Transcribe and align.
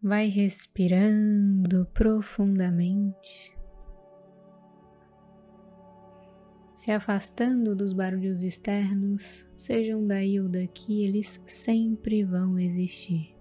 Vai 0.00 0.28
respirando 0.28 1.84
profundamente, 1.86 3.58
se 6.72 6.92
afastando 6.92 7.74
dos 7.74 7.92
barulhos 7.92 8.44
externos, 8.44 9.44
sejam 9.56 10.06
daí 10.06 10.40
ou 10.40 10.48
daqui, 10.48 11.02
eles 11.02 11.42
sempre 11.44 12.22
vão 12.22 12.60
existir. 12.60 13.36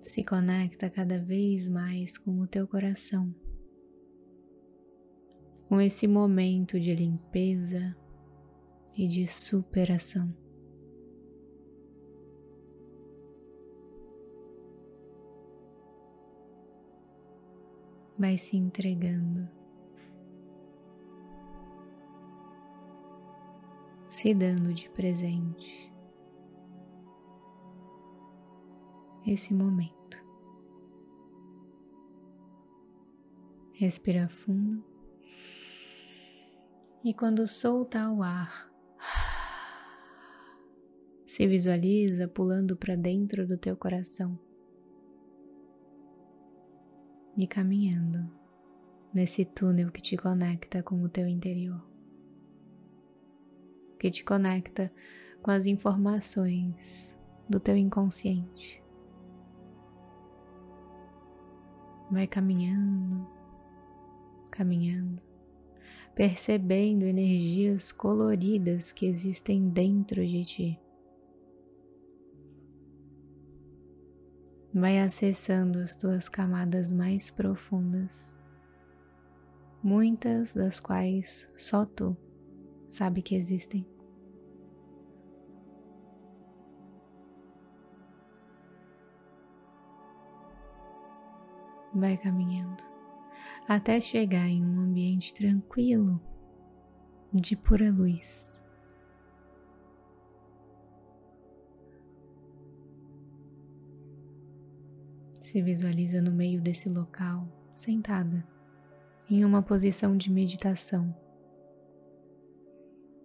Se 0.00 0.24
conecta 0.24 0.88
cada 0.88 1.18
vez 1.18 1.68
mais 1.68 2.16
com 2.16 2.40
o 2.40 2.46
teu 2.46 2.66
coração, 2.66 3.34
com 5.68 5.78
esse 5.82 6.08
momento 6.08 6.80
de 6.80 6.94
limpeza 6.94 7.94
e 8.96 9.06
de 9.06 9.26
superação. 9.26 10.45
Vai 18.18 18.38
se 18.38 18.56
entregando, 18.56 19.48
se 24.08 24.34
dando 24.34 24.72
de 24.72 24.88
presente. 24.90 25.92
Esse 29.26 29.52
momento. 29.52 30.24
Respira 33.72 34.28
fundo. 34.28 34.84
E 37.04 37.12
quando 37.12 37.46
solta 37.46 38.08
o 38.10 38.22
ar, 38.22 38.72
se 41.24 41.46
visualiza 41.46 42.28
pulando 42.28 42.76
para 42.76 42.96
dentro 42.96 43.46
do 43.46 43.58
teu 43.58 43.76
coração 43.76 44.45
e 47.36 47.46
caminhando 47.46 48.30
nesse 49.12 49.44
túnel 49.44 49.90
que 49.90 50.00
te 50.00 50.16
conecta 50.16 50.82
com 50.82 51.02
o 51.02 51.08
teu 51.08 51.26
interior, 51.26 51.84
que 53.98 54.10
te 54.10 54.24
conecta 54.24 54.92
com 55.42 55.50
as 55.50 55.66
informações 55.66 57.18
do 57.48 57.60
teu 57.60 57.76
inconsciente. 57.76 58.82
Vai 62.10 62.26
caminhando, 62.26 63.26
caminhando, 64.50 65.20
percebendo 66.14 67.04
energias 67.04 67.92
coloridas 67.92 68.92
que 68.92 69.06
existem 69.06 69.68
dentro 69.68 70.24
de 70.26 70.44
ti. 70.44 70.85
Vai 74.78 74.98
acessando 75.00 75.78
as 75.78 75.94
tuas 75.94 76.28
camadas 76.28 76.92
mais 76.92 77.30
profundas, 77.30 78.38
muitas 79.82 80.52
das 80.52 80.78
quais 80.78 81.50
só 81.54 81.86
tu 81.86 82.14
sabe 82.86 83.22
que 83.22 83.34
existem. 83.34 83.88
Vai 91.94 92.18
caminhando 92.18 92.84
até 93.66 93.98
chegar 93.98 94.46
em 94.46 94.62
um 94.62 94.80
ambiente 94.80 95.32
tranquilo, 95.32 96.20
de 97.32 97.56
pura 97.56 97.90
luz. 97.90 98.62
Se 105.46 105.62
visualiza 105.62 106.20
no 106.20 106.32
meio 106.32 106.60
desse 106.60 106.88
local, 106.88 107.46
sentada, 107.76 108.44
em 109.30 109.44
uma 109.44 109.62
posição 109.62 110.16
de 110.16 110.28
meditação. 110.28 111.14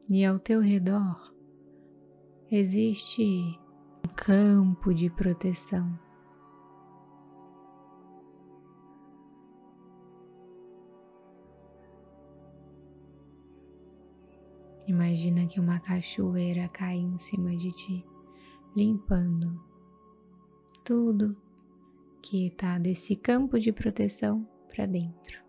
E 0.07 0.23
ao 0.23 0.37
teu 0.37 0.61
redor 0.61 1.33
existe 2.51 3.23
um 4.05 4.13
campo 4.15 4.93
de 4.93 5.09
proteção. 5.09 5.99
Imagina 14.85 15.47
que 15.47 15.59
uma 15.59 15.79
cachoeira 15.79 16.67
cai 16.67 16.97
em 16.97 17.17
cima 17.17 17.55
de 17.55 17.71
ti, 17.71 18.05
limpando 18.75 19.59
tudo 20.83 21.35
que 22.21 22.47
está 22.47 22.77
desse 22.77 23.15
campo 23.15 23.59
de 23.59 23.71
proteção 23.71 24.47
para 24.67 24.85
dentro, 24.85 25.43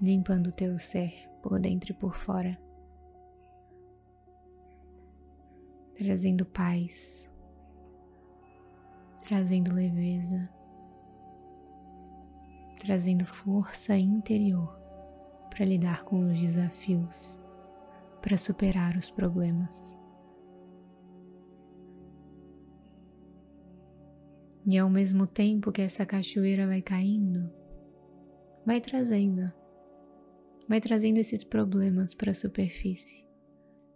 limpando 0.00 0.48
o 0.48 0.52
teu 0.52 0.78
ser 0.78 1.28
por 1.42 1.58
dentro 1.58 1.92
e 1.92 1.94
por 1.94 2.14
fora, 2.16 2.58
trazendo 5.96 6.44
paz, 6.44 7.30
trazendo 9.24 9.72
leveza, 9.72 10.48
trazendo 12.78 13.24
força 13.24 13.96
interior 13.96 14.78
para 15.50 15.64
lidar 15.64 16.04
com 16.04 16.30
os 16.30 16.38
desafios, 16.38 17.40
para 18.20 18.36
superar 18.36 18.96
os 18.96 19.10
problemas. 19.10 19.98
E 24.66 24.76
ao 24.76 24.90
mesmo 24.90 25.28
tempo 25.28 25.70
que 25.70 25.80
essa 25.80 26.04
cachoeira 26.04 26.66
vai 26.66 26.82
caindo, 26.82 27.48
vai 28.66 28.80
trazendo, 28.80 29.52
vai 30.68 30.80
trazendo 30.80 31.18
esses 31.18 31.44
problemas 31.44 32.12
para 32.12 32.32
a 32.32 32.34
superfície. 32.34 33.24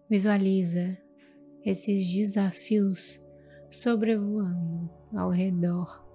Visualiza 0.09 0.97
esses 1.65 2.09
desafios 2.13 3.21
sobrevoando 3.69 4.89
ao 5.13 5.31
redor 5.31 6.07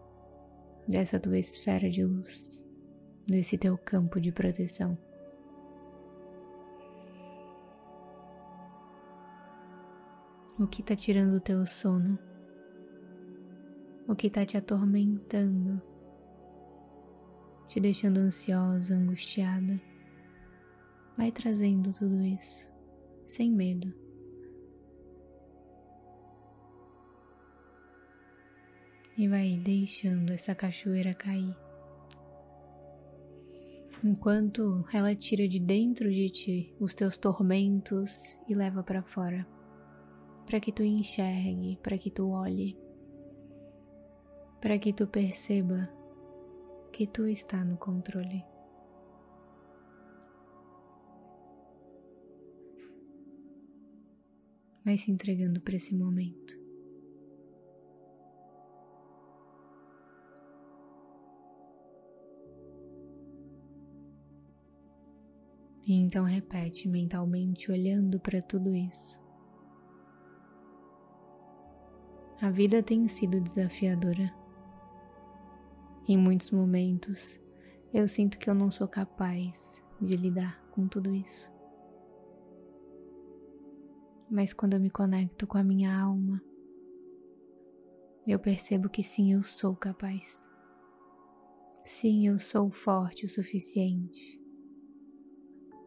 dessa 0.88 1.20
tua 1.20 1.38
esfera 1.38 1.90
de 1.90 2.06
luz, 2.06 2.66
desse 3.28 3.58
teu 3.58 3.78
campo 3.78 4.22
de 4.22 4.32
proteção. 4.32 4.98
O 10.58 10.66
que 10.66 10.80
está 10.80 10.96
tirando 10.96 11.36
o 11.36 11.42
teu 11.42 11.66
sono? 11.66 12.18
O 14.08 14.16
que 14.16 14.28
está 14.28 14.46
te 14.46 14.56
atormentando, 14.56 15.82
te 17.68 17.80
deixando 17.80 18.20
ansiosa, 18.20 18.96
angustiada. 18.96 19.82
Vai 21.18 21.32
trazendo 21.32 21.92
tudo 21.94 22.22
isso, 22.22 22.70
sem 23.26 23.52
medo. 23.52 23.94
E 29.18 29.28
vai 29.28 29.58
deixando 29.58 30.34
essa 30.34 30.54
cachoeira 30.54 31.14
cair. 31.14 31.56
Enquanto 34.04 34.86
ela 34.94 35.16
tira 35.16 35.48
de 35.48 35.58
dentro 35.58 36.12
de 36.12 36.30
ti 36.30 36.76
os 36.80 36.94
teus 36.94 37.18
tormentos 37.18 38.38
e 38.48 38.54
leva 38.54 38.84
para 38.84 39.02
fora, 39.02 39.48
para 40.46 40.60
que 40.60 40.72
tu 40.72 40.84
enxergue, 40.84 41.80
para 41.82 41.98
que 41.98 42.12
tu 42.12 42.30
olhe 42.30 42.78
para 44.62 44.80
que 44.80 44.94
tu 44.94 45.08
perceba 45.08 45.90
que 46.92 47.06
tu 47.08 47.28
está 47.28 47.64
no 47.64 47.78
controle. 47.78 48.46
Vai 54.86 54.98
se 54.98 55.12
entregando 55.12 55.60
para 55.60 55.76
esse 55.76 55.96
momento. 55.96 56.66
E 65.85 65.94
então 65.94 66.24
repete 66.24 66.88
mentalmente, 66.88 67.72
olhando 67.72 68.20
para 68.20 68.41
tudo 68.41 68.74
isso. 68.74 69.20
A 72.41 72.50
vida 72.50 72.82
tem 72.82 73.08
sido 73.08 73.40
desafiadora. 73.40 74.45
Em 76.07 76.16
muitos 76.17 76.52
momentos, 76.52 77.40
eu 77.91 78.07
sinto 78.07 78.37
que 78.37 78.47
eu 78.47 78.53
não 78.53 78.69
sou 78.69 78.87
capaz 78.87 79.84
de 79.99 80.16
lidar 80.16 80.63
com 80.69 80.87
tudo 80.87 81.16
isso. 81.16 81.52
Mas 84.29 84.53
quando 84.53 84.73
eu 84.73 84.79
me 84.79 84.90
conecto 84.90 85.47
com 85.47 85.57
a 85.57 85.63
minha 85.63 85.97
alma, 85.97 86.43
eu 88.28 88.37
percebo 88.37 88.87
que 88.87 89.02
sim, 89.02 89.34
eu 89.34 89.41
sou 89.41 89.75
capaz. 89.75 90.47
Sim, 91.84 92.28
eu 92.28 92.37
sou 92.37 92.69
forte 92.69 93.25
o 93.25 93.29
suficiente. 93.29 94.40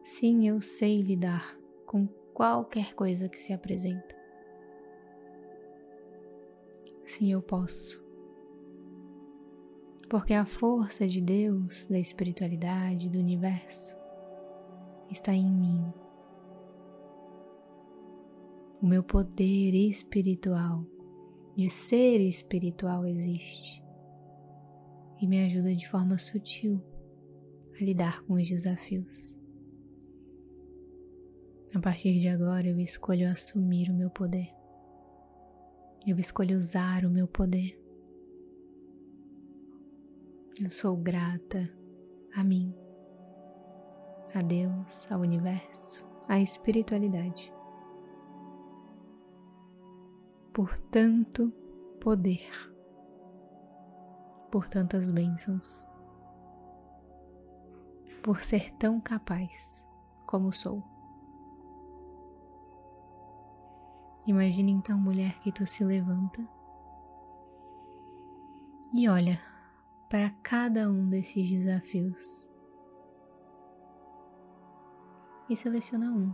Sim, 0.03 0.47
eu 0.47 0.59
sei 0.59 1.01
lidar 1.01 1.57
com 1.85 2.07
qualquer 2.33 2.93
coisa 2.93 3.29
que 3.29 3.37
se 3.39 3.53
apresenta. 3.53 4.15
Sim, 7.05 7.31
eu 7.31 7.41
posso. 7.41 8.08
Porque 10.09 10.33
a 10.33 10.45
força 10.45 11.07
de 11.07 11.21
Deus, 11.21 11.85
da 11.85 11.99
espiritualidade, 11.99 13.09
do 13.09 13.19
universo, 13.19 13.95
está 15.11 15.33
em 15.33 15.49
mim. 15.49 15.93
O 18.81 18.87
meu 18.87 19.03
poder 19.03 19.75
espiritual, 19.75 20.83
de 21.55 21.69
ser 21.69 22.21
espiritual, 22.21 23.05
existe 23.05 23.83
e 25.21 25.27
me 25.27 25.45
ajuda 25.45 25.75
de 25.75 25.87
forma 25.87 26.17
sutil 26.17 26.81
a 27.79 27.83
lidar 27.83 28.23
com 28.23 28.33
os 28.33 28.47
desafios. 28.49 29.37
A 31.75 31.79
partir 31.79 32.19
de 32.19 32.27
agora 32.27 32.67
eu 32.67 32.79
escolho 32.79 33.29
assumir 33.29 33.91
o 33.91 33.93
meu 33.93 34.09
poder. 34.09 34.49
Eu 36.07 36.17
escolho 36.17 36.57
usar 36.57 37.05
o 37.05 37.11
meu 37.11 37.27
poder. 37.27 37.78
Eu 40.61 40.69
sou 40.69 40.97
grata 40.97 41.69
a 42.35 42.43
mim, 42.43 42.75
a 44.35 44.39
Deus, 44.39 45.09
ao 45.11 45.21
universo, 45.21 46.05
à 46.27 46.39
espiritualidade. 46.39 47.53
Por 50.53 50.77
tanto 50.91 51.51
poder, 52.01 52.51
por 54.51 54.67
tantas 54.67 55.09
bênçãos 55.09 55.89
por 58.21 58.41
ser 58.41 58.73
tão 58.75 58.99
capaz 58.99 59.87
como 60.25 60.51
sou. 60.51 60.83
Imagine 64.27 64.71
então, 64.71 64.99
mulher, 64.99 65.39
que 65.39 65.51
tu 65.51 65.65
se 65.65 65.83
levanta 65.83 66.47
e 68.93 69.09
olha 69.09 69.48
para 70.09 70.31
cada 70.41 70.89
um 70.89 71.07
desses 71.07 71.47
desafios 71.47 72.49
e 75.47 75.55
seleciona 75.55 76.11
um 76.11 76.33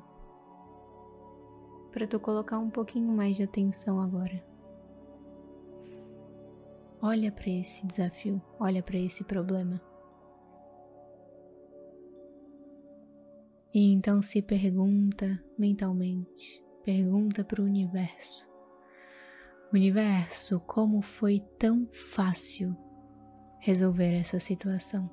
para 1.92 2.08
tu 2.08 2.20
colocar 2.20 2.58
um 2.58 2.70
pouquinho 2.70 3.12
mais 3.12 3.36
de 3.38 3.44
atenção 3.44 4.02
agora. 4.02 4.44
Olha 7.02 7.32
para 7.32 7.50
esse 7.50 7.86
desafio, 7.86 8.42
olha 8.60 8.82
para 8.82 8.98
esse 8.98 9.24
problema. 9.24 9.82
E 13.74 13.92
então 13.94 14.22
se 14.22 14.42
pergunta 14.42 15.42
mentalmente, 15.58 16.62
pergunta 16.84 17.44
para 17.44 17.62
o 17.62 17.66
universo: 17.66 18.46
Universo, 19.72 20.60
como 20.62 21.02
foi 21.02 21.40
tão 21.58 21.88
fácil 21.92 22.76
resolver 23.66 24.14
essa 24.14 24.40
situação? 24.40 25.10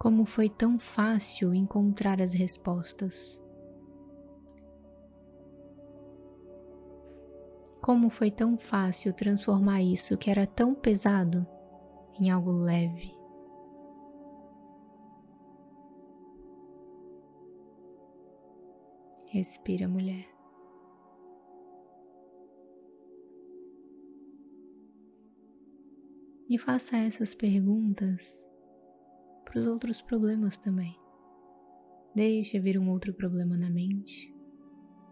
Como 0.00 0.24
foi 0.24 0.48
tão 0.48 0.80
fácil 0.80 1.54
encontrar 1.54 2.20
as 2.20 2.32
respostas? 2.32 3.40
Como 7.80 8.10
foi 8.10 8.32
tão 8.32 8.58
fácil 8.58 9.12
transformar 9.12 9.80
isso 9.80 10.18
que 10.18 10.28
era 10.28 10.44
tão 10.44 10.74
pesado 10.74 11.46
em 12.18 12.28
algo 12.28 12.50
leve? 12.50 13.14
Respira, 19.28 19.86
mulher. 19.86 20.31
E 26.52 26.58
faça 26.58 26.98
essas 26.98 27.32
perguntas 27.32 28.46
para 29.42 29.58
os 29.58 29.66
outros 29.66 30.02
problemas 30.02 30.58
também. 30.58 30.94
Deixe 32.14 32.60
vir 32.60 32.78
um 32.78 32.90
outro 32.90 33.14
problema 33.14 33.56
na 33.56 33.70
mente 33.70 34.30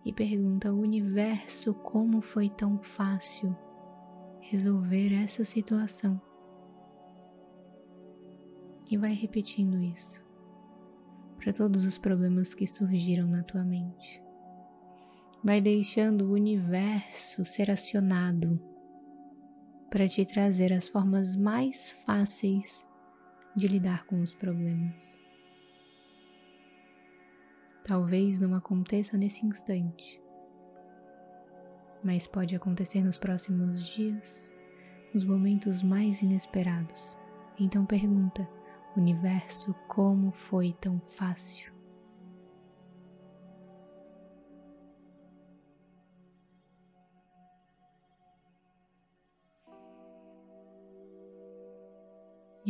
e 0.05 0.13
pergunta 0.13 0.69
ao 0.69 0.77
universo 0.77 1.73
como 1.73 2.21
foi 2.21 2.51
tão 2.51 2.79
fácil 2.83 3.57
resolver 4.43 5.15
essa 5.15 5.43
situação. 5.43 6.21
E 8.91 8.99
vai 8.99 9.15
repetindo 9.15 9.81
isso 9.81 10.23
para 11.39 11.55
todos 11.55 11.87
os 11.87 11.97
problemas 11.97 12.53
que 12.53 12.67
surgiram 12.67 13.27
na 13.27 13.43
tua 13.43 13.65
mente. 13.65 14.23
Vai 15.43 15.63
deixando 15.63 16.27
o 16.27 16.33
universo 16.33 17.47
ser 17.47 17.71
acionado 17.71 18.61
para 19.91 20.07
te 20.07 20.25
trazer 20.25 20.73
as 20.73 20.87
formas 20.87 21.35
mais 21.35 21.91
fáceis 22.07 22.87
de 23.57 23.67
lidar 23.67 24.07
com 24.07 24.21
os 24.21 24.33
problemas. 24.33 25.21
Talvez 27.85 28.39
não 28.39 28.55
aconteça 28.55 29.19
nesse 29.19 29.45
instante, 29.45 30.23
mas 32.05 32.27
pode 32.27 32.55
acontecer 32.55 33.03
nos 33.03 33.19
próximos 33.19 33.85
dias, 33.85 34.55
nos 35.13 35.25
momentos 35.25 35.83
mais 35.83 36.23
inesperados. 36.23 37.19
Então 37.59 37.85
pergunta: 37.85 38.49
Universo, 38.97 39.75
como 39.89 40.31
foi 40.31 40.73
tão 40.81 41.01
fácil? 41.01 41.80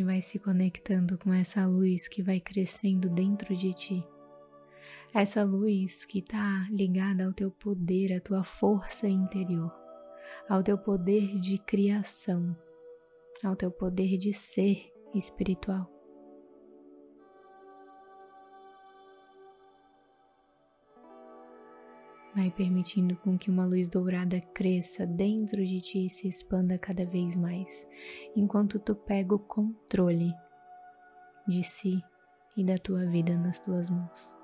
E 0.00 0.02
vai 0.02 0.22
se 0.22 0.38
conectando 0.38 1.18
com 1.18 1.30
essa 1.30 1.66
luz 1.66 2.08
que 2.08 2.22
vai 2.22 2.40
crescendo 2.40 3.06
dentro 3.10 3.54
de 3.54 3.74
ti. 3.74 4.02
Essa 5.12 5.44
luz 5.44 6.06
que 6.06 6.20
está 6.20 6.66
ligada 6.70 7.26
ao 7.26 7.34
teu 7.34 7.50
poder, 7.50 8.14
à 8.14 8.18
tua 8.18 8.42
força 8.42 9.06
interior, 9.06 9.70
ao 10.48 10.62
teu 10.62 10.78
poder 10.78 11.38
de 11.38 11.58
criação, 11.58 12.56
ao 13.44 13.54
teu 13.54 13.70
poder 13.70 14.16
de 14.16 14.32
ser 14.32 14.90
espiritual. 15.14 15.99
Vai 22.40 22.50
permitindo 22.50 23.16
com 23.16 23.36
que 23.36 23.50
uma 23.50 23.66
luz 23.66 23.86
dourada 23.86 24.40
cresça 24.40 25.06
dentro 25.06 25.62
de 25.62 25.78
ti 25.78 26.06
e 26.06 26.08
se 26.08 26.26
expanda 26.26 26.78
cada 26.78 27.04
vez 27.04 27.36
mais, 27.36 27.86
enquanto 28.34 28.78
tu 28.78 28.94
pega 28.94 29.34
o 29.34 29.38
controle 29.38 30.32
de 31.46 31.62
si 31.62 32.02
e 32.56 32.64
da 32.64 32.78
tua 32.78 33.04
vida 33.04 33.36
nas 33.36 33.60
tuas 33.60 33.90
mãos. 33.90 34.34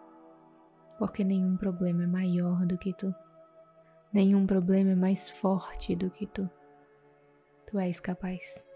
Porque 0.99 1.25
nenhum 1.25 1.57
problema 1.57 2.03
é 2.03 2.07
maior 2.07 2.67
do 2.67 2.77
que 2.77 2.93
tu. 2.93 3.15
Nenhum 4.13 4.47
problema 4.47 4.91
é 4.91 4.95
mais 4.95 5.31
forte 5.31 5.97
do 5.97 6.11
que 6.11 6.27
tu. 6.27 6.51
Tu 7.67 7.79
és 7.79 7.99
capaz. 7.99 8.69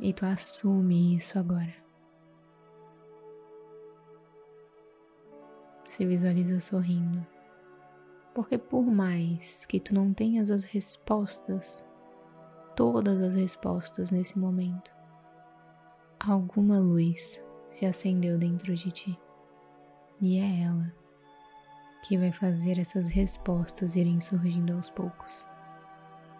E 0.00 0.12
tu 0.12 0.24
assume 0.24 1.16
isso 1.16 1.36
agora. 1.36 1.79
Se 6.00 6.06
visualiza 6.06 6.58
sorrindo. 6.60 7.26
Porque 8.34 8.56
por 8.56 8.86
mais 8.86 9.66
que 9.66 9.78
tu 9.78 9.94
não 9.94 10.14
tenhas 10.14 10.50
as 10.50 10.64
respostas, 10.64 11.86
todas 12.74 13.20
as 13.20 13.36
respostas 13.36 14.10
nesse 14.10 14.38
momento, 14.38 14.90
alguma 16.18 16.78
luz 16.78 17.38
se 17.68 17.84
acendeu 17.84 18.38
dentro 18.38 18.74
de 18.74 18.90
ti. 18.90 19.20
E 20.22 20.38
é 20.38 20.62
ela 20.62 20.90
que 22.02 22.16
vai 22.16 22.32
fazer 22.32 22.78
essas 22.78 23.10
respostas 23.10 23.94
irem 23.94 24.20
surgindo 24.20 24.72
aos 24.72 24.88
poucos, 24.88 25.46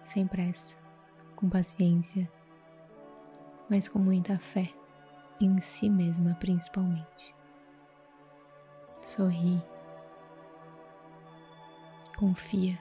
sem 0.07 0.27
pressa, 0.27 0.75
com 1.37 1.51
paciência, 1.51 2.27
mas 3.69 3.89
com 3.89 3.99
muita 3.99 4.39
fé 4.39 4.73
em 5.39 5.61
si 5.61 5.91
mesma 5.91 6.35
principalmente. 6.37 7.39
Sorri. 9.03 9.63
Confia. 12.17 12.79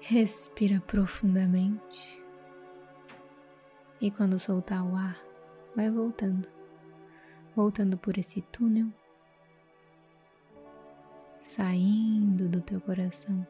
Respira 0.00 0.80
profundamente. 0.80 2.22
E 4.00 4.10
quando 4.10 4.38
soltar 4.38 4.84
o 4.84 4.96
ar, 4.96 5.18
vai 5.74 5.90
voltando. 5.90 6.48
Voltando 7.54 7.96
por 7.96 8.18
esse 8.18 8.42
túnel. 8.42 8.88
Saindo 11.42 12.48
do 12.48 12.60
teu 12.60 12.80
coração. 12.80 13.46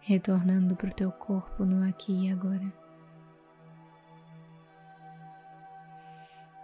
Retornando 0.00 0.74
para 0.74 0.88
o 0.88 0.94
teu 0.94 1.12
corpo 1.12 1.64
no 1.64 1.88
aqui 1.88 2.26
e 2.26 2.32
agora. 2.32 2.89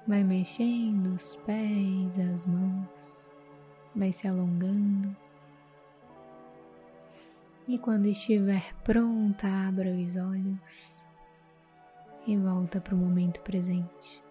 Vai 0.07 0.23
mexendo 0.23 1.15
os 1.15 1.35
pés, 1.45 2.17
as 2.17 2.47
mãos, 2.47 3.29
vai 3.95 4.13
se 4.13 4.29
alongando. 4.29 5.15
E 7.67 7.77
quando 7.77 8.07
estiver 8.07 8.73
pronta, 8.85 9.49
abra 9.49 9.91
os 9.91 10.15
olhos 10.15 11.05
e 12.25 12.37
volta 12.37 12.81
para 12.81 12.95
o 12.95 12.99
momento 12.99 13.41
presente. 13.41 14.23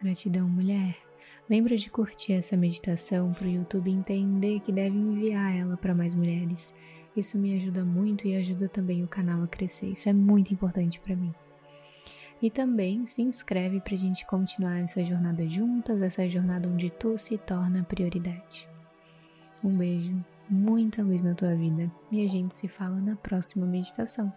Gratidão, 0.00 0.48
mulher. 0.48 0.96
Lembra 1.50 1.76
de 1.76 1.90
curtir 1.90 2.34
essa 2.34 2.56
meditação 2.56 3.32
para 3.32 3.48
o 3.48 3.50
YouTube 3.50 3.90
entender 3.90 4.60
que 4.60 4.70
deve 4.70 4.96
enviar 4.96 5.56
ela 5.56 5.76
para 5.76 5.96
mais 5.96 6.14
mulheres. 6.14 6.72
Isso 7.16 7.36
me 7.36 7.56
ajuda 7.56 7.84
muito 7.84 8.28
e 8.28 8.36
ajuda 8.36 8.68
também 8.68 9.02
o 9.02 9.08
canal 9.08 9.42
a 9.42 9.48
crescer. 9.48 9.86
Isso 9.86 10.08
é 10.08 10.12
muito 10.12 10.54
importante 10.54 11.00
para 11.00 11.16
mim. 11.16 11.34
E 12.42 12.50
também 12.50 13.06
se 13.06 13.22
inscreve 13.22 13.80
para 13.80 13.94
a 13.94 13.98
gente 13.98 14.26
continuar 14.26 14.80
essa 14.80 15.04
jornada 15.04 15.48
juntas, 15.48 16.02
essa 16.02 16.28
jornada 16.28 16.68
onde 16.68 16.90
tu 16.90 17.16
se 17.16 17.38
torna 17.38 17.84
prioridade. 17.84 18.68
Um 19.62 19.76
beijo, 19.76 20.12
muita 20.50 21.02
luz 21.02 21.22
na 21.22 21.34
tua 21.34 21.54
vida 21.54 21.88
e 22.10 22.24
a 22.24 22.28
gente 22.28 22.52
se 22.52 22.66
fala 22.66 22.96
na 22.96 23.14
próxima 23.14 23.64
meditação. 23.64 24.32